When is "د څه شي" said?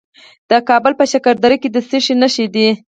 1.71-2.13